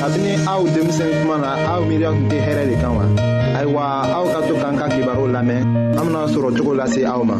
kabini 0.00 0.32
aw 0.48 0.60
denmisɛn 0.72 1.12
tuma 1.20 1.36
na 1.44 1.50
aw 1.74 1.80
miiriya 1.88 2.08
tun 2.16 2.24
tɛ 2.30 2.36
hɛrɛ 2.46 2.62
le 2.72 2.74
kan 2.82 2.92
wa 2.96 3.04
ayiwa 3.58 3.82
aw 4.16 4.24
ka 4.32 4.38
to 4.48 4.52
k'an 4.60 4.74
ka 4.80 4.86
kibaru 4.94 5.24
lamɛn 5.34 5.60
an 5.98 6.04
bena 6.08 6.20
sɔrɔ 6.32 6.48
cogo 6.56 6.72
lase 6.80 7.00
aw 7.12 7.20
ma 7.28 7.36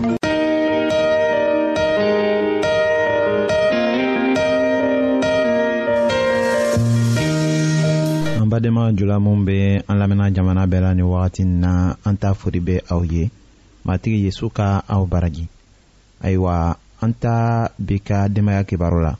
an 8.40 8.46
badenma 8.52 8.84
jula 8.96 9.16
min 9.24 9.44
be 9.48 9.58
an 9.88 9.96
lamɛnna 10.00 10.26
jamana 10.36 10.62
bɛɛ 10.68 10.80
la 10.84 10.92
ni 10.94 11.02
wagati 11.12 11.42
n 11.48 11.60
na 11.64 11.72
an 12.04 12.14
t'a 12.20 12.34
fori 12.36 12.60
be 12.60 12.76
aw 12.92 13.00
ye 13.12 13.30
matigi 13.86 14.26
yezu 14.28 14.52
ka 14.52 14.84
aw 14.86 15.02
baraji 15.12 15.48
ayiwa 16.20 16.76
an 17.00 17.12
ta 17.20 17.68
bi 17.78 17.96
ka 18.04 18.28
denbaaya 18.28 18.68
kibaru 18.68 19.00
la 19.00 19.14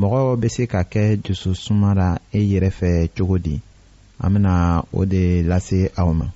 mɔgɔ 0.00 0.20
bɛ 0.40 0.48
se 0.54 0.62
ka 0.72 0.80
kɛ 0.92 1.02
dususuma 1.24 1.88
la 2.00 2.08
e 2.32 2.40
yɛrɛ 2.50 2.70
fɛ 2.78 2.90
cogo 3.14 3.36
di 3.38 3.60
an 4.18 4.32
bɛna 4.34 4.84
o 4.92 5.04
de 5.04 5.42
lase 5.42 5.90
aw 5.96 6.12
ma. 6.12 6.26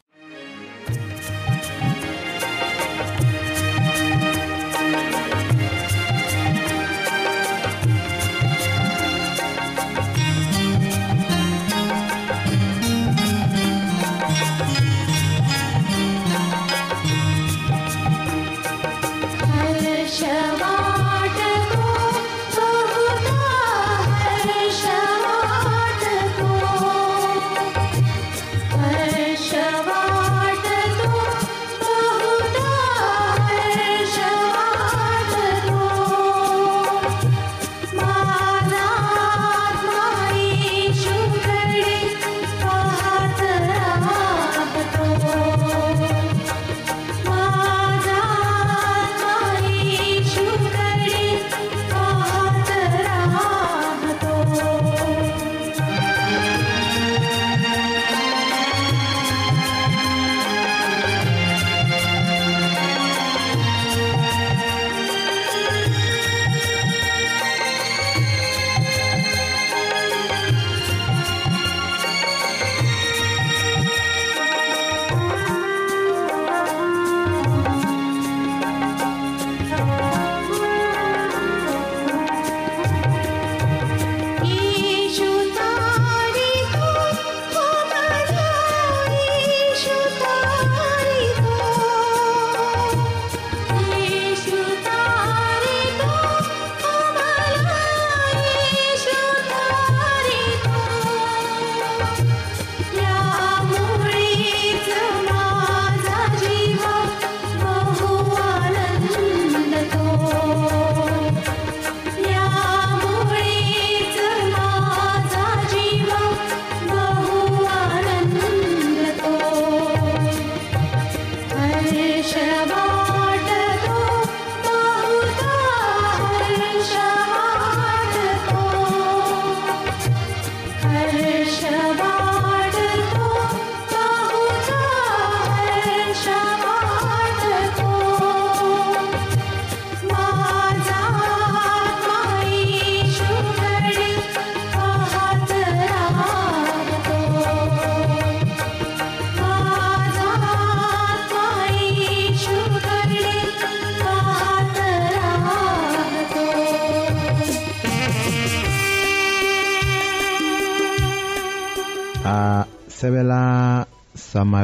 Shabbat. 20.15 20.74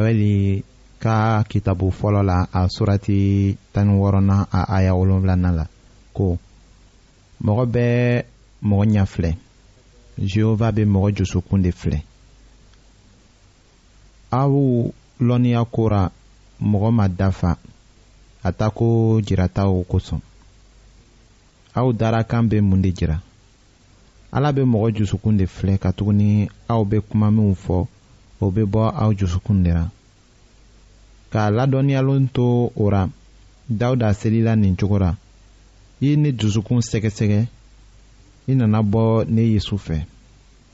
bawɛli 0.00 0.65
ka 1.03 1.45
kitabu 1.45 1.92
fɔlɔ 1.92 2.22
la 2.24 2.48
a 2.53 2.63
surati 2.74 3.57
tani 3.72 3.92
wɔɔrɔnan 3.92 4.47
a 4.51 4.63
aya 4.77 4.92
wolonfilanan 4.97 5.54
la 5.59 5.65
ko 6.16 6.39
mɔgɔ 7.45 7.65
bɛɛ 7.74 8.24
mɔgɔ 8.63 8.84
ɲɛ 8.95 9.03
filɛ 9.13 9.30
jehova 10.30 10.72
be 10.74 10.84
mɔgɔ 10.86 11.10
josokun 11.16 11.63
de 11.63 11.71
filɛ 11.71 12.01
aw 14.33 14.51
lɔnniya 15.21 15.65
kora 15.71 16.10
mɔgɔ 16.63 16.91
ma 16.97 17.09
dafa 17.09 17.59
a 18.42 18.53
ta 18.53 18.71
ko 18.71 19.21
jirataw 19.21 19.84
kosɔn 19.84 20.21
aw 21.74 21.92
dara 21.92 22.24
kan 22.24 22.48
mun 22.63 22.80
de 22.80 22.89
jira 22.92 23.21
ala 24.33 24.51
be 24.53 24.63
mɔgɔ 24.65 24.97
jusukun 24.97 25.36
de 25.36 25.45
filɛ 25.45 25.77
katuguni 25.78 26.48
aw 26.71 26.84
bɛ 26.84 27.03
kuma 27.10 27.30
minw 27.30 27.53
fɔ 27.54 27.86
o 28.41 28.51
bɛ 28.51 28.65
bɔ 28.65 28.92
aw 28.97 29.13
jusukun 29.13 29.63
de 29.65 29.72
la 29.74 29.91
k'a 31.32 31.44
ladɔnniyalen 31.50 32.28
to 32.34 32.71
o 32.82 32.91
ra 32.91 33.03
dawuda 33.68 34.09
selila 34.21 34.53
nin 34.56 34.74
cogo 34.78 34.98
ra 34.98 35.10
i 36.00 36.06
ye 36.06 36.15
ne 36.16 36.30
dusukun 36.32 36.80
sɛgɛsɛgɛ 36.88 37.41
i 38.50 38.54
nana 38.59 38.80
bɔ 38.92 39.03
ne 39.34 39.42
yesu 39.54 39.77
fɛ 39.86 39.98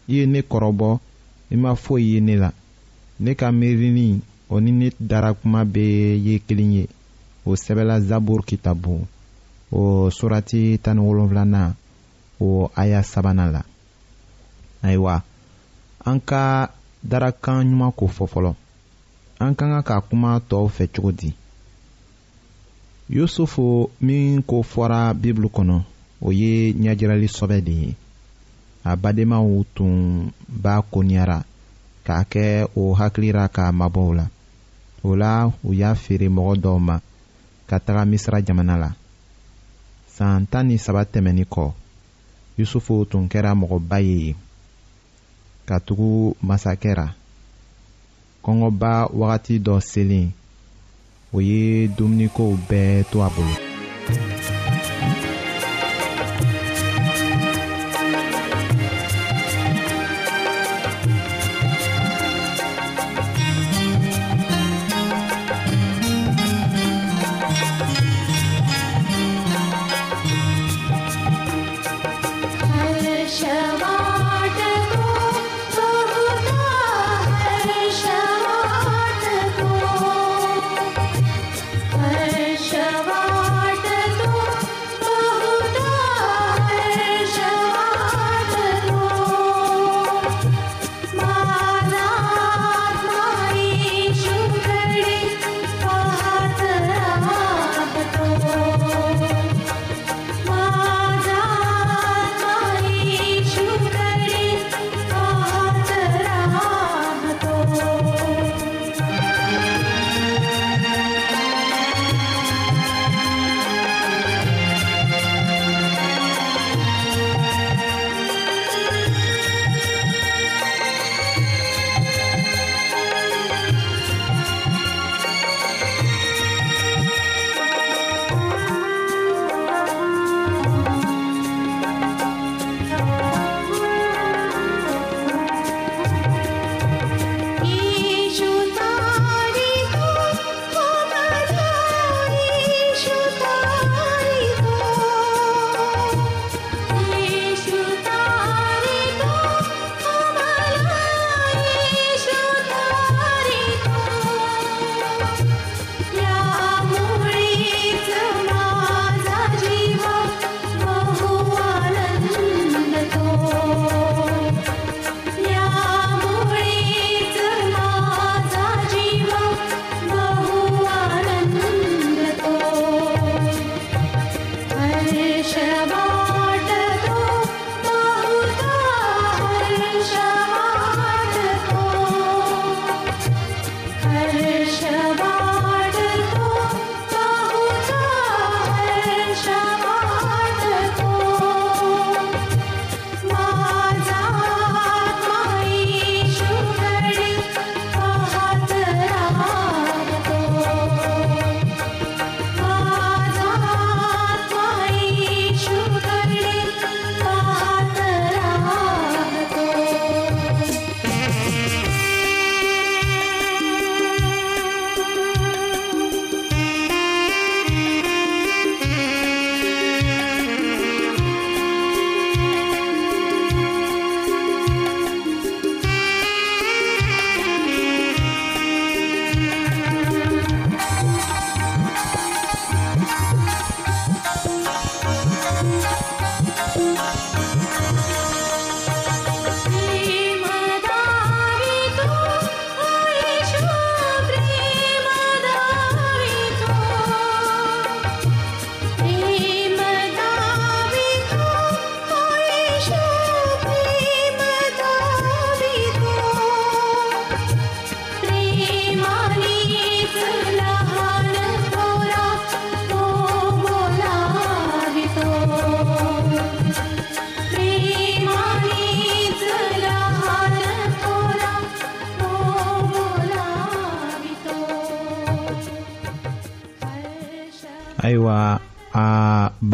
i 0.09 0.13
ye 0.17 0.25
ne 0.27 0.41
kɔrɔbɔ 0.43 0.91
i 1.53 1.57
ma 1.63 1.71
foyi 1.85 2.05
ye 2.15 2.21
ne 2.21 2.37
la 2.37 2.51
ne 3.23 3.35
ka 3.35 3.51
miirini 3.53 4.21
o 4.49 4.59
ni 4.61 4.71
ne 4.73 4.91
dara 5.01 5.35
kuma 5.35 5.65
bɛɛ 5.65 6.17
ye 6.27 6.35
kelen 6.47 6.73
ye 6.73 6.87
o 7.45 7.51
sɛbɛla 7.55 8.01
zaburu 8.09 8.43
kitabu 8.45 9.07
o 9.71 9.81
surati 10.11 10.79
tan 10.83 10.97
ni 10.99 11.75
o 12.41 12.71
aya 12.75 13.03
sabanan 13.03 13.53
la 13.53 13.63
ayiwa 14.83 15.23
an 16.05 16.21
ka 16.21 16.71
darakan 17.03 17.65
ɲuman 17.67 17.93
ko 17.97 18.07
fɔ 18.07 18.27
fɔlɔ 18.27 18.57
an 19.39 19.53
ka 19.55 19.67
kan 19.69 19.83
ka 19.85 19.97
kuma 20.09 20.33
tɔw 20.51 20.67
fɛ 20.75 20.85
cogo 20.95 21.11
di 21.19 21.31
yusufu 23.15 23.65
min 24.07 24.43
ko 24.49 24.57
fɔra 24.73 25.01
bibulu 25.21 25.49
kɔnɔ 25.55 25.77
o 26.27 26.33
ye 26.41 26.53
ɲɛjirali 26.81 27.29
sɔbɛ 27.37 27.57
de 27.67 27.73
ye 27.83 27.91
a 28.85 28.93
badenmaw 29.03 29.47
tun 29.75 29.95
b'a 30.63 30.75
koniyara 30.93 31.39
k'a 32.07 32.19
kɛ 32.33 32.45
o 32.81 32.95
hakilira 32.99 33.45
k'a 33.55 33.65
mabɔw 33.81 34.09
la 34.19 34.27
o 35.07 35.15
la 35.15 35.53
u 35.67 35.73
y'a 35.81 35.95
feere 35.95 36.29
mɔgɔ 36.37 36.55
dɔw 36.63 36.77
ma 36.87 36.97
ka 37.69 37.77
taga 37.85 38.03
misira 38.11 38.39
jamana 38.47 38.75
la 38.83 38.91
san 40.17 40.47
tan 40.51 40.67
ni 40.69 40.77
saba 40.79 41.05
tɛmɛnin 41.05 41.45
kɔ 41.55 41.73
yusufu 42.59 42.95
tun 43.11 43.29
kɛra 43.29 43.53
mɔgɔba 43.61 43.97
ye 44.09 44.17
yen 44.27 44.37
katugu 45.69 46.33
masakɛ 46.49 46.93
ra 46.99 47.07
kɔngɔba 48.47 48.93
wagati 49.21 49.55
dɔ 49.67 49.75
selen 49.91 50.27
o 51.37 51.39
ye 51.49 51.61
dumunikow 51.97 52.53
bɛɛ 52.69 52.93
to 53.11 53.17
a 53.27 53.29
bolo. 53.35 53.55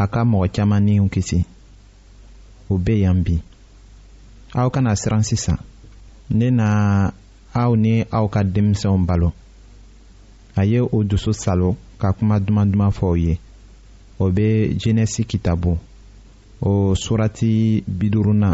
a 0.00 0.04
ka 0.12 0.20
mɔgɔ 0.30 0.46
caaman 0.54 0.82
niw 0.86 1.04
kisi 1.14 1.38
o 2.68 2.74
be 2.84 2.94
yan 3.04 3.18
bi 3.26 3.34
aw 4.60 4.68
kana 4.74 4.90
siran 5.00 5.22
sisan 5.28 5.56
ne 6.36 6.46
na 6.58 6.68
aw 7.62 7.72
ni 7.82 7.94
aw 8.18 8.26
ka 8.34 8.40
denmisɛnw 8.54 9.06
balo 9.08 9.30
a 10.56 10.62
ye 10.70 10.80
o 10.80 10.98
dusu 11.08 11.32
salo 11.42 11.68
ka 12.00 12.08
kuma 12.16 12.36
duman 12.44 12.68
duman 12.72 12.92
fɔ 12.98 13.10
ye 13.24 13.34
o 14.22 14.30
be 14.36 14.46
jenɛsi 14.80 15.22
kitabu 15.30 15.72
o 16.70 16.94
surati 17.02 17.52
biduruna 17.98 18.50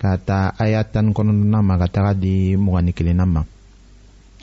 ka 0.00 0.10
taa 0.28 0.46
aya 0.62 0.80
tani 0.92 1.10
kɔnɔdɔna 1.16 1.58
ma 1.68 1.74
ka 1.80 1.86
taga 1.94 2.12
di 2.22 2.32
mɔgɔni 2.64 2.92
kelenna 2.96 3.24
ma 3.34 3.42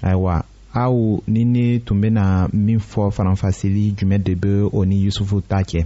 ayiwa 0.08 0.36
aw 0.84 0.96
ni 1.28 1.42
ne 1.54 1.66
tun 1.86 2.02
bena 2.02 2.24
min 2.66 2.80
fɔ 2.92 3.04
faranfasili 3.16 3.84
jumɛn 3.98 4.24
de 4.26 4.34
be 4.42 4.52
o 4.78 4.84
ni 4.90 4.98
yusufu 5.06 5.42
ta 5.48 5.62
cɛ 5.72 5.86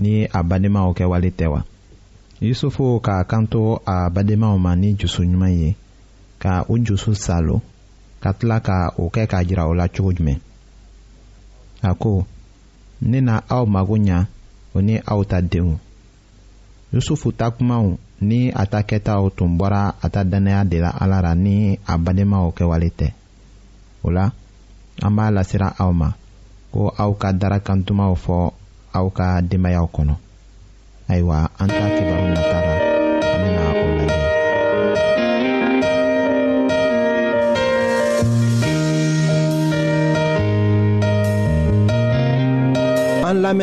ni 0.00 0.14
a 0.30 0.40
badenmaw 0.46 0.88
kɛwale 0.96 1.30
tɛ 1.38 1.46
wa 1.52 1.60
yusufu 2.46 2.84
k'a 3.04 3.16
kanto 3.30 3.62
a 3.94 4.08
badenmaw 4.14 4.56
ma 4.64 4.72
ni 4.80 4.88
jusu 4.98 5.22
ɲuman 5.28 5.52
ye 5.60 5.70
ka 6.42 6.54
u 6.72 6.78
jusu 6.86 7.10
salo 7.24 7.56
ka 8.22 8.30
tila 8.38 8.58
ka 8.66 8.76
o 9.02 9.08
kɛ 9.14 9.22
k'a 9.30 9.40
jira 9.46 9.62
o 9.70 9.74
la 9.80 9.86
cogo 9.94 10.10
jumɛn 10.18 10.40
a 11.82 11.90
ko 12.02 12.12
ne 13.10 13.18
na 13.26 13.34
aw 13.56 13.64
mago 13.74 13.96
ɲa 14.06 14.18
o 14.76 14.80
ni 14.86 14.94
aw 15.12 15.20
ta 15.30 15.38
denw 15.50 15.70
yusufu 16.92 17.28
ta 17.38 17.46
kumaw 17.54 17.84
ni 18.28 18.40
a 18.50 18.64
ta 18.72 18.80
kɛtaw 18.88 19.22
tun 19.36 19.52
bɔra 19.58 19.82
a 20.00 20.06
ta 20.14 20.20
dannaya 20.30 20.62
de 20.70 20.78
la 20.84 20.90
ala 21.02 21.18
ra 21.24 21.32
ni 21.34 21.78
a 21.86 21.94
badenmaw 22.04 22.46
kɛwale 22.56 22.88
tɛ 22.98 23.08
o 24.04 24.08
la 24.16 24.24
an 25.04 25.12
b'a 25.16 25.26
lasira 25.34 25.68
aw 25.82 25.92
ma 25.92 26.08
ko 26.72 26.88
aw 27.02 27.12
ka 27.20 27.28
darakantumaw 27.40 28.14
fɔ 28.24 28.36
aw 28.94 29.06
ka 29.10 29.28
denbayaw 29.42 29.86
kɔnɔ 29.94 30.14
ayiwa 31.10 31.38
an 31.60 31.68
t'a 31.68 31.88
kibaru 31.96 32.28
nata 32.30 32.60
la 32.66 32.72
an 43.52 43.56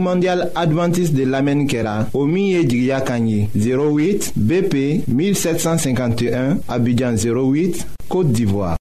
mondial 0.00 0.40
adventiste 0.56 1.14
de 1.14 1.24
Lamenikela, 1.24 2.06
au 2.14 2.22
o 2.22 2.26
08 2.26 4.28
bp 4.36 4.74
1751 5.06 6.60
abidjan 6.68 7.14
08 7.16 7.86
côte 8.08 8.32
d'ivoire 8.32 8.76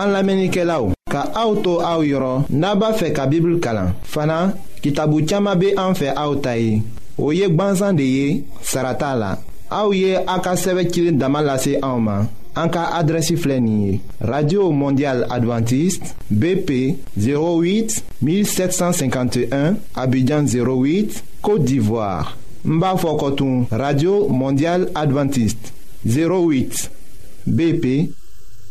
an 0.00 0.12
lamɛnnikɛla 0.14 0.80
o 0.82 0.92
ka 1.12 1.22
auto 1.42 1.62
to 1.62 1.72
aw 1.90 2.00
yɔrɔ 2.10 2.32
n'a 2.60 2.74
b'a 2.80 2.90
fɛ 2.98 3.12
ka 3.16 3.26
bibulu 3.30 3.58
kalan 3.64 3.90
fana 4.12 4.36
kitabu 4.82 5.16
caaman 5.28 5.58
be 5.60 5.68
an 5.76 5.92
fɛ 5.98 6.08
aw 6.22 6.32
ta 6.44 6.52
ye 6.56 6.82
o 7.18 7.30
ye 7.32 7.46
gwanzan 7.56 7.96
de 7.98 8.02
ye 8.16 8.44
sara 8.62 8.92
t'a 9.00 9.14
la 9.14 9.30
aw 9.78 9.88
ye 9.92 10.10
a 10.16 10.36
ka 10.44 10.52
sɛbɛ 10.62 10.82
cilen 10.92 11.18
dama 11.18 11.40
lase 11.42 11.72
anw 11.88 11.98
ma 12.06 12.16
an 12.60 12.68
ka 12.74 12.82
adrɛsi 13.02 13.34
filɛ 13.42 13.58
nin 13.60 13.80
ye 13.86 14.00
radio 14.20 14.70
mondial 14.72 15.18
adventiste 15.36 16.06
bp 16.30 16.70
08 17.18 18.00
1751 18.22 19.74
abidjan 20.02 20.44
08 20.48 21.22
côte 21.42 21.64
d'ivoire 21.66 22.36
n 22.66 22.78
b'a 22.80 22.96
fɔ 22.96 23.10
kɔtun 23.20 23.66
radio 23.70 24.28
mondial 24.28 24.88
adventiste 24.94 25.72
08 26.06 26.88
bp 27.56 27.84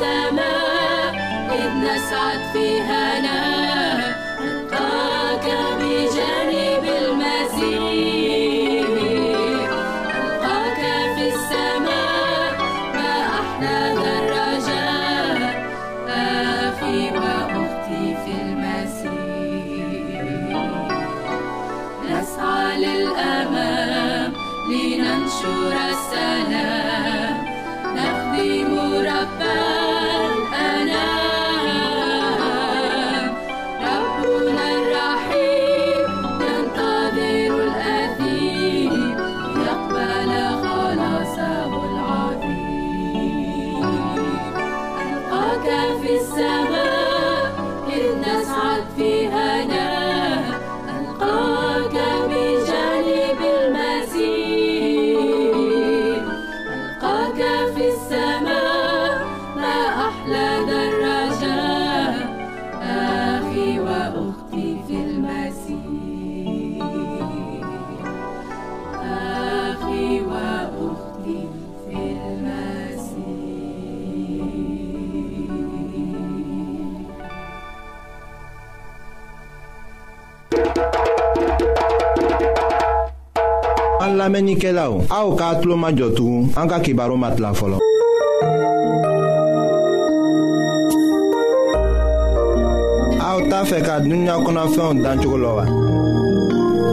السماء 0.00 1.12
إذ 1.54 1.70
نسعد 1.84 2.52
فيها 2.52 3.20
نحن 3.20 3.27
An 84.08 84.16
lamenike 84.16 84.72
la 84.72 84.88
ou, 84.88 85.04
a 85.10 85.18
ou 85.26 85.36
ka 85.36 85.50
atlo 85.52 85.76
ma 85.76 85.90
jotou, 85.92 86.48
an 86.56 86.66
ka 86.70 86.78
kibaro 86.80 87.14
mat 87.16 87.36
la 87.38 87.52
folon. 87.52 87.78
A 93.20 93.28
ou 93.36 93.42
ta 93.50 93.60
fe 93.68 93.82
ka 93.84 93.98
dunya 94.00 94.38
konafyon 94.46 95.02
dan 95.04 95.20
chokolo 95.20 95.50
wa. 95.58 95.64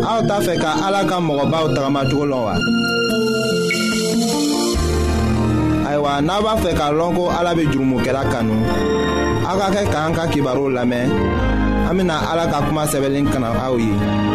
A 0.10 0.12
ta 0.28 0.42
fe 0.44 0.58
ka 0.60 0.76
alaka 0.88 1.22
mwoba 1.22 1.64
ou 1.64 1.74
tagama 1.74 2.04
chokolo 2.10 2.38
wa. 2.50 2.54
Aywa, 5.88 6.22
na 6.22 6.42
ba 6.44 6.58
fe 6.64 6.74
ka 6.76 6.92
lonko 6.92 7.32
alabe 7.40 7.64
jurumu 7.72 8.04
ke 8.04 8.12
la 8.12 8.26
kanu. 8.28 8.60
A 9.48 9.56
ka 9.60 9.72
ke 9.72 9.88
ka 9.90 10.00
an 10.06 10.14
ka 10.20 10.28
kibaro 10.28 10.68
lamen, 10.68 11.10
amina 11.90 12.20
alaka 12.34 12.60
kuma 12.68 12.84
sebelen 12.88 13.32
kana 13.32 13.56
a 13.64 13.70
ye. 13.80 14.35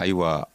aiwa 0.00 0.49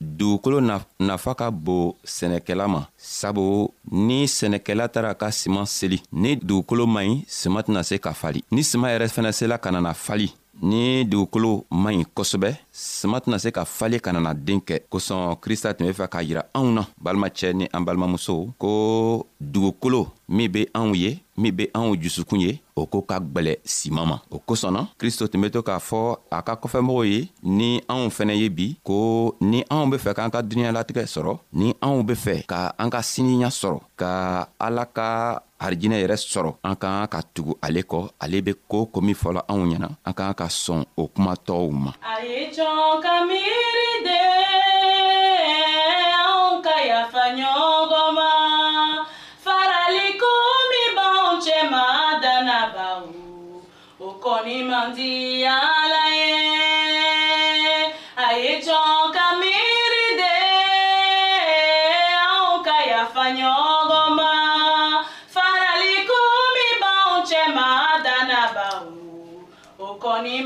dugukolo 0.00 0.58
nafa 0.98 1.34
ka 1.34 1.50
bon 1.50 1.92
sɛnɛkɛla 2.04 2.64
ma 2.72 2.80
sabu 2.96 3.70
ni 3.90 4.26
sɛnɛkɛla 4.28 4.88
tara 4.92 5.14
ka 5.20 5.28
siman 5.30 5.66
seli 5.66 5.98
ni 6.12 6.36
dugukolo 6.36 6.86
man 6.86 7.06
ɲi 7.06 7.24
siman 7.28 7.62
tɛna 7.66 7.82
se 7.82 7.96
ka 7.98 8.12
fali 8.12 8.40
ni 8.50 8.62
siman 8.62 8.90
yɛrɛ 8.92 9.06
fɛnɛ 9.14 9.30
sela 9.32 9.56
ka 9.58 9.70
nana 9.70 9.92
fali 9.94 10.28
ni 10.62 11.04
dugukolo 11.06 11.64
man 11.70 11.94
ɲi 11.96 12.04
kosɛbɛ 12.14 12.50
sama 12.72 13.18
tɛna 13.20 13.38
se 13.38 13.50
ka 13.50 13.64
fale 13.64 14.00
ka 14.00 14.12
nana 14.12 14.34
den 14.34 14.58
kɛ 14.60 14.80
kosɔn 14.90 15.36
krista 15.40 15.74
tun 15.74 15.86
be 15.86 15.92
fɛ 15.92 16.08
k'a 16.08 16.22
yira 16.22 16.42
anw 16.54 16.70
na 16.72 16.82
balimacɛ 17.02 17.52
ni 17.54 17.66
an 17.72 17.80
balimamusow 17.84 18.52
ko 18.58 19.26
dugukolo 19.40 20.08
min 20.28 20.48
be 20.50 20.68
anw 20.74 20.94
ye 20.94 21.18
min 21.36 21.52
be 21.54 21.70
anw 21.74 21.94
jusukun 22.00 22.40
ye 22.40 22.60
o 22.74 22.86
ko 22.86 23.02
ka 23.02 23.18
gwɛlɛ 23.20 23.56
siman 23.64 24.06
ma 24.08 24.18
o 24.30 24.38
kosɔnna 24.38 24.88
kristo 24.98 25.26
tun 25.28 25.40
be 25.42 25.50
to 25.50 25.62
k'a 25.62 25.78
fɔ 25.78 26.16
a 26.30 26.42
ka 26.42 26.54
kɔfɛmɔgɔw 26.56 27.06
ye 27.06 27.28
ni 27.42 27.80
anw 27.88 28.08
fɛnɛ 28.10 28.34
ye 28.36 28.48
bi 28.50 28.76
ko 28.84 29.34
ni 29.40 29.62
anw 29.70 29.86
be 29.90 29.96
fɛ 29.96 30.14
k'an 30.14 30.30
ka 30.30 30.42
duniɲalatigɛ 30.42 31.06
sɔrɔ 31.06 31.38
ni 31.52 31.74
anw 31.80 32.02
be 32.06 32.14
fɛ 32.14 32.46
ka 32.46 32.72
an 32.78 32.90
ka 32.90 32.98
siniya 33.02 33.48
sɔrɔ 33.48 33.78
ka 33.96 34.46
ala 34.58 34.86
ka 34.86 35.42
arijinɛ 35.64 35.96
yɛrɛ 36.02 36.16
sɔrɔ 36.32 36.50
an 36.62 36.76
ka 36.82 36.88
kan 37.02 37.06
ka 37.12 37.20
tugu 37.34 37.52
ale 37.66 37.80
kɔ 37.90 37.98
ale 38.22 38.38
be 38.44 38.52
koo 38.70 38.86
ko 38.92 38.98
min 39.00 39.14
fɔla 39.22 39.40
anw 39.50 39.64
ɲɛna 39.70 39.88
an 40.06 40.12
ka 40.18 40.24
kan 40.28 40.34
ka 40.40 40.46
sɔn 40.62 40.82
o 40.96 41.02
kumatɔw 41.14 41.70
ma 41.84 41.92
a 42.12 42.14
ye 42.28 42.40
jɔn 42.56 43.02
ka 43.02 43.12
miiri 43.28 43.88
de 44.06 44.37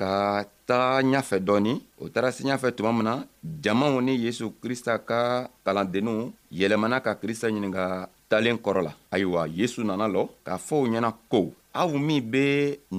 ka 0.00 0.44
taga 0.68 1.02
ɲafɛ 1.12 1.36
dɔɔni 1.46 1.72
o 2.02 2.04
taara 2.12 2.28
se 2.36 2.42
ɲafɛ 2.48 2.68
tuma 2.76 2.90
min 2.96 3.04
na 3.08 3.14
jamaw 3.62 3.94
ni 4.06 4.12
yesu 4.24 4.44
krista 4.62 4.92
ka 5.08 5.20
kalandenninw 5.64 6.20
yɛlɛmana 6.58 6.96
ka 7.06 7.12
krista 7.20 7.46
ɲininga 7.52 7.84
talen 8.30 8.56
kɔrɔ 8.64 8.80
la 8.86 8.92
ayiwa 9.14 9.42
yesu 9.58 9.80
nana 9.84 10.06
lɔ 10.14 10.22
k'a 10.46 10.56
fɔ 10.66 10.74
o 10.82 10.86
ɲɛna 10.92 11.10
ko 11.30 11.40
aw 11.80 11.90
min 12.06 12.22
be 12.32 12.44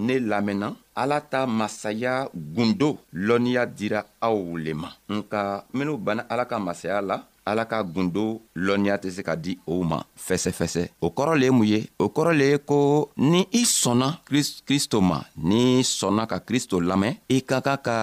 ne 0.05 0.15
lamɛnna 0.31 0.67
ala 1.01 1.17
ta 1.31 1.39
masaya 1.59 2.13
gundo 2.55 2.89
lɔnniya 3.27 3.63
dira 3.77 3.99
aw 4.25 4.37
le 4.63 4.71
ma 4.81 4.89
nka 5.15 5.41
minw 5.77 5.97
banna 6.05 6.21
ala 6.31 6.43
ka 6.51 6.57
masaya 6.67 6.99
la 7.09 7.15
ala 7.45 7.65
ka 7.69 7.81
gundo 7.83 8.41
lɔnniya 8.55 8.95
tɛ 9.01 9.09
se 9.15 9.21
ka 9.27 9.33
di 9.43 9.53
o 9.71 9.75
ma 9.89 9.99
fɛsɛfɛsɛ 10.25 10.83
o 11.01 11.07
kɔrɔ 11.15 11.33
le 11.39 11.45
ye 11.45 11.51
mun 11.51 11.67
ye 11.67 11.79
o 11.97 12.05
kɔrɔ 12.15 12.31
le 12.37 12.45
ye 12.53 12.57
ko 12.59 13.09
ni 13.17 13.47
i 13.51 13.61
sɔnna 13.65 14.21
kristo 14.65 15.01
ma 15.01 15.19
n'i 15.37 15.81
sɔnna 15.83 16.23
ka 16.29 16.39
kristo 16.39 16.79
lamɛn 16.79 17.17
i 17.29 17.37
ka 17.41 17.61
kan 17.61 17.79
ka 17.85 17.97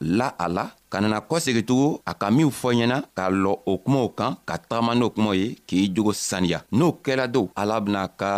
la 0.00 0.28
a 0.38 0.48
la 0.48 0.70
ka 0.94 1.00
nana 1.02 1.18
kɔsegi 1.20 1.62
tugun 1.66 1.98
a 2.06 2.12
ka 2.14 2.26
minw 2.36 2.50
fɔ 2.60 2.68
ɲɛna 2.78 2.96
ka 3.16 3.24
lɔ 3.42 3.52
o 3.66 3.72
kumaw 3.84 4.08
kan 4.18 4.32
ka 4.48 4.54
tagama 4.58 4.94
n'o 4.94 5.08
kumaw 5.10 5.34
ye 5.34 5.56
k'i 5.66 5.88
jogo 5.94 6.12
saniya 6.12 6.62
n'o 6.70 6.86
kɛla 7.04 7.26
do 7.34 7.48
ala 7.56 7.80
bena 7.80 8.06
ka 8.08 8.32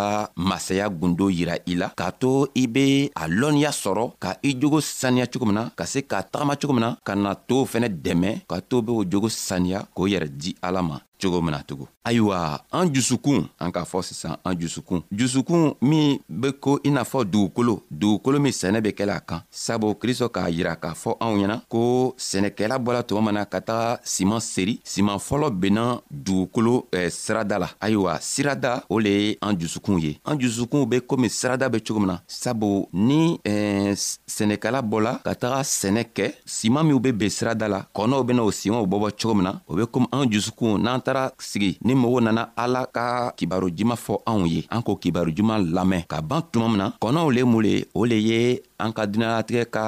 masaya 0.48 0.88
gundo 0.88 1.28
yira 1.28 1.54
i 1.66 1.74
la 1.76 1.88
k'a 1.98 2.08
to 2.12 2.48
i 2.54 2.66
be 2.66 3.12
a 3.14 3.28
lɔnniya 3.28 3.70
sɔrɔ 3.82 4.04
ka 4.18 4.30
i 4.42 4.56
jogo 4.58 4.80
saniya 4.80 5.26
cogo 5.30 5.44
min 5.44 5.54
na 5.56 5.68
ka 5.78 5.84
se 5.84 6.00
k'a 6.10 6.22
tagama 6.32 6.56
cogo 6.56 6.72
min 6.72 6.80
na 6.84 6.96
ka 7.04 7.14
na 7.14 7.34
tow 7.34 7.66
fɛnɛ 7.66 7.88
dɛmɛ 8.04 8.46
ka 8.48 8.60
to 8.62 8.80
be 8.80 8.90
o 8.92 9.04
jogo 9.04 9.28
saniya 9.28 9.84
k'o 9.94 10.08
yɛrɛ 10.08 10.28
di 10.40 10.56
ala 10.62 10.80
ma 10.82 10.96
cogo 11.20 11.42
mina 11.42 11.62
tugun 11.62 11.86
ayiwa 12.04 12.60
an 12.70 12.90
jusukun 12.94 13.46
an 13.58 13.72
k'a 13.72 13.84
fɔ 13.84 14.02
sisan 14.02 14.36
an 14.44 14.54
jusukun 14.60 15.00
jusukun 15.10 15.74
min 15.80 16.18
be 16.28 16.52
ko 16.52 16.78
i 16.84 16.90
n'a 16.90 17.02
fɔ 17.04 17.24
dugukolo 17.24 17.82
dugukolo 17.90 18.38
min 18.38 18.52
sɛnɛ 18.52 18.80
be 18.82 18.88
kɛla 18.92 19.16
a 19.16 19.20
kan 19.20 19.42
sabu 19.50 19.94
kristo 19.94 20.28
k'a 20.28 20.50
yira 20.50 20.76
k'a 20.76 20.94
fɔ 20.94 21.16
anw 21.20 21.36
ɲɛna 21.38 21.60
ko 21.68 22.14
sɛnɛkɛla 22.18 22.78
bɔla 22.78 23.02
tuma 23.02 23.20
mana 23.22 23.44
ka 23.46 23.60
taga 23.60 23.98
siman 24.04 24.40
seri 24.40 24.80
siman 24.84 25.18
fɔlɔ 25.18 25.50
benna 25.50 26.00
dugukolo 26.10 26.84
eh, 26.92 27.10
sirada 27.10 27.58
la 27.58 27.70
ayiwa 27.80 28.18
sirada 28.20 28.84
o 28.88 28.98
le 29.00 29.08
ye 29.10 29.38
an 29.42 29.56
jusukun 29.58 29.98
ye 30.00 30.20
an 30.24 30.38
jusukun 30.38 30.86
be 30.88 31.00
komi 31.00 31.28
sirada 31.28 31.68
be 31.72 31.80
cogo 31.80 32.00
min 32.00 32.06
na 32.08 32.18
sabu 32.28 32.88
ni 32.92 33.40
eh, 33.44 33.94
sɛnɛkɛla 34.28 34.82
bɔla 34.82 35.22
ka 35.24 35.34
taga 35.34 35.60
sɛnɛ 35.62 36.04
kɛ 36.14 36.34
siman 36.46 36.86
minw 36.86 37.00
be 37.02 37.10
ben 37.12 37.28
sirada 37.30 37.66
la 37.68 37.82
kɔnɔw 37.94 38.24
bena 38.24 38.42
o 38.42 38.50
simanw 38.50 38.86
bɔbɔ 38.86 39.10
cogo 39.18 39.34
min 39.34 39.44
na 39.44 39.60
o 39.66 39.74
be 39.74 39.82
komi 39.86 40.06
an 40.12 40.30
jusukun 40.30 40.78
n'an 40.82 41.02
tara 41.02 41.15
taara 41.16 41.32
sigi 41.38 41.78
ni 41.84 41.94
mɔgɔw 41.94 42.20
nana 42.22 42.42
ala 42.56 42.82
ka 42.94 43.30
kibaru 43.38 43.68
juman 43.76 43.96
fɔ 43.96 44.14
anw 44.26 44.46
ye 44.46 44.60
an 44.70 44.82
k'o 44.82 44.96
kibaru 45.02 45.30
juman 45.36 45.58
lamɛn 45.76 46.02
ka 46.10 46.20
ban 46.22 46.42
tuma 46.52 46.66
min 46.68 46.78
na 46.78 46.92
kɔnɔw 47.02 47.30
le 47.34 47.42
mun 47.44 47.62
le 47.62 47.72
o 47.94 48.04
le 48.04 48.16
ye 48.28 48.60
an 48.78 48.92
ka 48.92 49.06
düniyalatigɛ 49.06 49.64
ka 49.74 49.84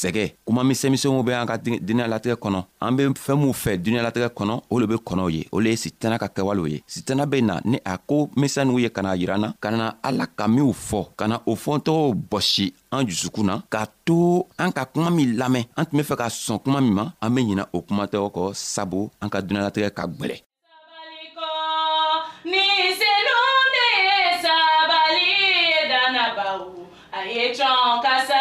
sɛgɛ 0.00 0.24
kuma 0.46 0.62
misɛnmisɛnw 0.68 1.22
be 1.24 1.32
an 1.32 1.46
ka 1.46 1.56
düniyalatigɛ 1.56 2.36
kɔnɔ 2.42 2.60
an 2.80 2.96
be 2.96 3.02
fɛɛn 3.24 3.38
minw 3.40 3.52
fɛ 3.52 3.70
düniyalatigɛ 3.84 4.28
kɔnɔ 4.38 4.62
o 4.70 4.78
le 4.80 4.86
be 4.86 4.96
kɔnɔw 5.08 5.28
ye 5.36 5.46
o 5.52 5.60
le 5.60 5.70
ye 5.72 5.76
sitana 5.76 6.18
ka 6.18 6.28
kɛwalew 6.28 6.66
ye 6.70 6.82
sitana 6.86 7.26
be 7.26 7.42
na 7.42 7.60
ni 7.64 7.78
a 7.84 7.96
ko 7.98 8.28
misɛnninw 8.36 8.80
ye 8.80 8.88
ka 8.90 9.02
na 9.02 9.12
yira 9.16 9.38
na 9.40 9.52
ka 9.60 9.70
na 9.70 9.92
ala 10.02 10.26
ka 10.26 10.46
minw 10.48 10.72
fɔ 10.90 11.00
ka 11.16 11.26
na 11.28 11.40
o 11.46 11.54
fɔntɔgɔw 11.56 12.14
bɔsi 12.30 12.72
an 12.92 13.06
jusukun 13.08 13.44
na 13.46 13.62
k'a 13.70 13.86
to 14.04 14.46
an 14.58 14.70
ka 14.72 14.84
kuma 14.84 15.10
min 15.10 15.36
lamɛn 15.36 15.64
an 15.76 15.84
tun 15.86 15.98
be 15.98 16.04
fɛ 16.04 16.16
ka 16.16 16.26
sɔn 16.28 16.60
kuma 16.62 16.80
min 16.80 16.94
ma 16.94 17.10
an 17.22 17.34
be 17.34 17.40
ɲina 17.42 17.64
o 17.72 17.80
kumatɔgɔ 17.82 18.28
kɔ 18.36 18.52
sabu 18.54 19.10
an 19.22 19.28
ka 19.30 19.40
düniyalatigɛ 19.40 19.90
ka 19.94 20.06
gwɛlɛ 20.06 20.36
rede 27.36 27.58
tá 27.58 28.24
de 28.26 28.35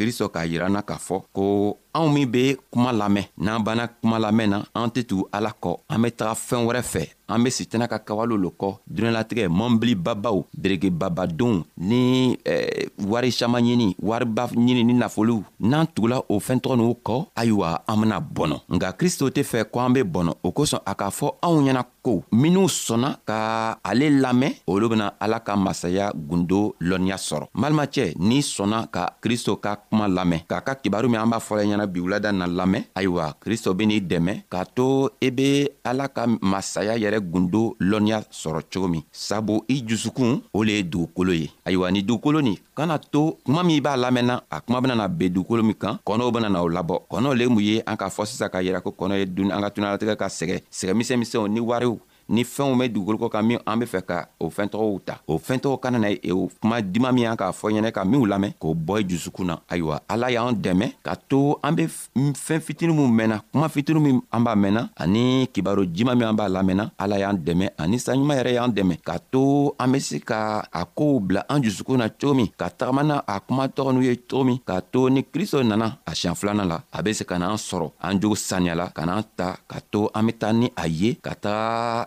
kristo 0.00 0.32
k'a 0.32 0.48
yir'an 0.48 0.72
na 0.72 0.80
k'a 0.80 0.96
fɔ 0.96 1.16
ko 1.36 1.46
anw 1.92 2.08
min 2.08 2.26
be 2.26 2.56
kuma 2.70 2.92
lamɛn 2.92 3.24
n'an 3.38 3.62
banna 3.62 3.88
kuma 3.88 4.18
lamɛn 4.18 4.48
na 4.50 4.62
an 4.74 4.88
tɛ 4.90 5.04
tugu 5.06 5.28
ala 5.32 5.50
kɔ 5.60 5.76
an 5.88 5.98
be 6.02 6.10
taga 6.10 6.34
fɛɛn 6.34 6.66
wɛrɛ 6.66 6.82
fɛ 6.82 7.02
an 7.28 7.42
be 7.44 7.50
sitana 7.50 7.86
ka 7.88 7.98
kawale 7.98 8.36
lo 8.38 8.50
kɔ 8.58 8.78
duniɲalatigɛ 8.90 9.48
mɔnbilibabaw 9.48 10.44
deregebabadenw 10.56 11.62
ni 11.78 12.36
eh, 12.46 12.86
wari 12.98 13.30
saman 13.32 13.64
ɲini 13.64 13.94
wariba 14.02 14.46
ɲini 14.50 14.84
ni 14.84 14.94
nafolow 14.94 15.42
n'an 15.60 15.86
tugula 15.86 16.22
o 16.28 16.38
fɛɛntɔgɔ 16.40 16.76
n'u 16.76 16.94
kɔ 17.04 17.26
ayiwa 17.36 17.80
an 17.88 17.96
bena 18.00 18.20
bɔnɔ 18.20 18.56
nga 18.70 18.92
kristo 18.92 19.28
tɛ 19.30 19.42
fɛ 19.44 19.64
ko 19.70 19.80
an 19.80 19.92
be 19.92 20.02
bɔnɔ 20.02 20.32
o 20.44 20.50
kosɔn 20.52 20.80
a 20.86 20.94
k'a 20.94 21.10
fɔ 21.10 21.34
anw 21.42 21.62
ɲɛna 21.68 21.82
ko 22.02 22.22
minw 22.32 22.66
sɔnna 22.68 23.18
ka 23.26 23.78
ale 23.84 24.10
lamɛn 24.10 24.56
olu 24.66 24.88
bena 24.88 25.12
ala 25.20 25.40
ka 25.40 25.54
masaya 25.56 26.12
gundo 26.14 26.74
lɔnniya 26.82 27.14
sɔrɔ 27.18 27.46
n 27.54 27.60
balimacɛ 27.62 28.14
n'i 28.18 28.40
sɔnna 28.42 28.90
ka 28.90 29.06
kristo 29.22 29.56
ka 29.60 29.76
kuma 29.88 30.06
lamɛn 30.08 30.46
k'a 30.48 30.60
ka 30.64 30.74
kibaru 30.76 31.08
min 31.08 31.20
an 31.20 31.30
b'a 31.30 31.38
fɔla 31.40 31.62
ɲɛna 31.64 31.79
kana 31.80 31.86
bi 31.88 32.00
wulada 32.04 32.28
na 32.32 32.44
lamɛn 32.46 32.84
ayiwa 32.94 33.36
kristo 33.40 33.72
ben'i 33.74 34.00
dɛmɛ 34.04 34.44
k'a 34.52 34.64
to 34.76 35.08
i 35.20 35.26
e 35.26 35.30
be 35.32 35.64
ala 35.84 36.08
ka 36.12 36.26
masaya 36.40 36.92
yɛrɛ 37.00 37.20
gundo 37.24 37.72
lɔnniya 37.80 38.20
sɔrɔ 38.30 38.60
cogo 38.72 38.88
min 38.88 39.02
sabu 39.10 39.62
i 39.68 39.80
jusukun 39.86 40.42
o 40.52 40.60
le 40.64 40.72
ye 40.72 40.82
dugukolo 40.84 41.32
ye 41.32 41.48
ayiwa 41.64 41.88
ni 41.90 42.02
dugukolo 42.04 42.40
nin 42.44 42.56
kana 42.76 42.98
to 43.00 43.32
kuma 43.46 43.62
min 43.64 43.80
b'a 43.80 43.96
lamɛnna 43.96 44.42
a 44.50 44.60
kuma 44.60 44.80
benana 44.82 45.08
ben 45.08 45.32
dugukolo 45.32 45.62
min 45.64 45.72
kan 45.74 45.96
kɔnɔw 46.04 46.28
benana 46.30 46.60
o 46.62 46.68
labɔ 46.68 47.00
kɔnɔ 47.08 47.34
le 47.38 47.48
mun 47.48 47.64
ye 47.64 47.80
an 47.86 47.96
k'a 47.96 48.10
fɔ 48.12 48.26
sisan 48.26 48.50
k'a 48.50 48.60
yira 48.62 48.80
ko 48.82 48.92
kɔnɔ 48.92 49.16
ye 49.18 49.24
duni 49.26 49.50
an 49.52 49.62
ka 49.62 49.70
tunalatigɛ 49.70 50.16
ka 50.18 50.26
sɛgɛ 50.26 50.60
sɛgɛmisɛnmisɛnw 50.68 51.48
ni 51.48 51.60
wariw 51.60 51.96
ni 52.30 52.44
fɛnw 52.46 52.76
bɛ 52.78 52.88
dugukolo 52.88 53.18
kɔ 53.18 53.28
kan 53.30 53.42
min 53.46 53.58
an 53.66 53.76
bɛ 53.80 53.86
fɛ 53.90 54.00
ka 54.06 54.28
o 54.38 54.48
fɛn 54.48 54.68
tɔgɔw 54.70 54.98
ta 55.04 55.18
o 55.26 55.38
fɛn 55.38 55.58
tɔgɔ 55.58 55.80
kana 55.82 55.98
na 55.98 56.08
ye 56.10 56.18
e 56.22 56.32
o 56.32 56.48
kuma 56.62 56.80
dima 56.80 57.10
min 57.12 57.24
y'an 57.24 57.36
k'a 57.36 57.50
fɔ 57.52 57.70
ɲɛnɛ 57.74 57.90
ka 57.92 58.04
minw 58.04 58.24
lamɛn 58.26 58.52
k'o 58.60 58.74
bɔ 58.74 59.00
i 59.00 59.04
dusukun 59.04 59.46
na 59.46 59.56
ayiwa 59.68 59.98
ala 60.08 60.30
y'an 60.30 60.52
dɛmɛ 60.54 60.86
ka 61.02 61.14
to 61.28 61.58
an 61.62 61.72
bɛ 61.76 61.88
fɛn 61.88 62.60
fitini 62.62 62.92
min 62.94 63.10
mɛnna 63.10 63.42
kuma 63.52 63.68
fitini 63.68 64.00
min 64.00 64.20
an 64.30 64.40
b'a 64.44 64.54
mɛnna 64.54 64.88
ani 64.96 65.48
kibaro 65.52 65.84
jima 65.84 66.14
min 66.14 66.28
an 66.28 66.34
b'a 66.36 66.48
lamɛnna 66.48 66.90
ala 66.98 67.18
y'an 67.18 67.34
dɛmɛ 67.36 67.68
ani 67.78 67.96
saɲuman 67.98 68.36
yɛrɛ 68.38 68.52
y'an 68.54 68.70
dɛmɛ 68.70 69.00
ka 69.04 69.18
to 69.32 69.74
an 69.78 69.90
bɛ 69.92 70.00
se 70.00 70.18
ka 70.20 70.62
a 70.72 70.84
kow 70.86 71.18
bila 71.18 71.44
an 71.48 71.58
dusukun 71.62 71.96
na 71.98 72.08
cogo 72.08 72.34
min 72.36 72.46
ka 72.56 72.68
tagama 72.70 73.02
na 73.04 73.22
a 73.26 73.40
kuma 73.40 73.66
tɔgɔ 73.68 73.92
n'u 73.92 74.02
ye 74.04 74.14
cogo 74.28 74.44
min 74.46 74.58
k'a 74.64 74.80
to 74.92 75.10
ni 75.10 75.22
kristo 75.24 75.62
nana 75.66 75.98
a 76.06 76.12
siɲɛ 76.12 76.34
filanan 76.36 76.68
la 76.68 76.82
a 76.92 77.02
bɛ 77.02 77.12
se 77.12 77.24
ka 77.24 77.34
n'an 77.38 77.56
sɔrɔ 77.56 77.90
an 78.02 78.20
jogo 78.20 78.36
saniyala 78.36 78.90
ka 78.94 79.02
n'an 79.04 79.22
ta 79.36 79.56
ka 79.66 79.80
to 79.90 80.08
an 80.14 80.22
bɛ 80.28 80.32
taa 80.38 80.52
ni 80.52 80.70
a 80.76 80.86
ye 80.86 81.14
ka 81.20 81.34
taa 81.34 82.06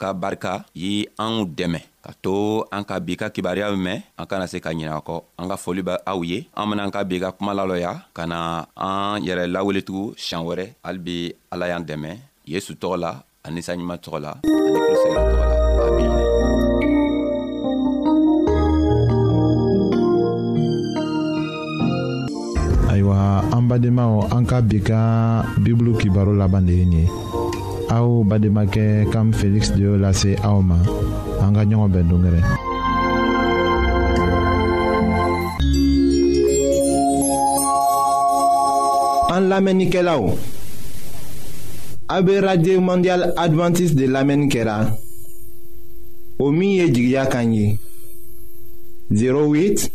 ka 0.00 0.16
barika 0.16 0.52
ye 0.74 0.92
anw 1.24 1.44
dɛmɛ 1.58 1.80
ka 2.04 2.12
to 2.24 2.34
an 2.74 2.82
ka 2.88 2.96
bi 3.04 3.20
ka 3.20 3.26
kibariya 3.34 3.68
mɛn 3.76 4.00
an 4.20 4.24
kana 4.30 4.46
se 4.52 4.56
ka 4.64 4.72
ɲinɛ 4.72 4.96
kɔ 5.06 5.16
an 5.40 5.44
ka 5.50 5.56
foli 5.62 5.82
bɛ 5.88 5.94
aw 6.10 6.18
ye 6.24 6.48
an 6.58 6.66
benaan 6.72 6.88
ka 6.96 7.04
bi 7.08 7.20
ka 7.22 7.36
kuma 7.36 7.52
lalɔya 7.58 7.92
ka 8.16 8.24
na 8.32 8.64
an 8.86 9.20
yɛrɛ 9.26 9.44
laweletugu 9.54 10.16
siɲan 10.24 10.44
wɛrɛ 10.48 10.64
hali 10.84 11.00
bi 11.06 11.16
ala 11.52 11.64
y'an 11.70 11.84
dɛmɛ 11.88 12.10
yesu 12.52 12.72
tɔgɔ 12.80 12.96
la 13.04 13.10
ani 13.46 13.60
saɲuman 13.66 14.00
tɔgɔ 14.04 14.18
la 14.24 14.30
ani 14.40 14.78
kirisɛgɛrɛ 14.84 15.26
tɔgɔ 15.28 15.44
la 15.48 15.82
amina 15.90 16.22
ayiwa 22.90 23.18
an 23.54 23.62
badenmaw 23.68 24.14
an 24.34 24.44
ka 24.50 24.58
bi 24.68 24.78
ka 24.88 25.00
bibulu 25.62 25.92
kibaro 26.00 26.32
laban 26.40 26.64
de 26.66 26.72
ye 26.80 26.84
nin 26.92 27.04
ye 27.04 27.49
Au 27.90 28.22
Bademake 28.22 29.04
kam 29.12 29.32
Felix 29.32 29.72
de 29.72 29.84
la 29.94 30.12
C 30.12 30.36
Aoma. 30.44 30.76
En 31.42 31.50
gagnant 31.50 31.82
en 31.82 31.88
bendongre. 31.88 32.40
En 39.28 39.50
En 39.50 40.32
an 42.10 42.24
radio 42.46 42.80
mondial 42.80 43.32
Adventiste 43.36 43.96
de 43.96 44.06
lamenkera. 44.06 44.96
Omi 46.38 46.82
o 49.32 49.42
08 49.52 49.90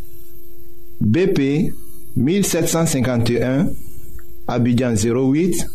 bp 1.00 1.72
1751 2.16 3.66
abidjan 4.46 4.94
08 4.94 5.66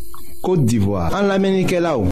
côte 0.42 0.64
d'ivoire 0.66 1.12
an 1.14 1.26
l'Amenikelaou. 1.28 2.11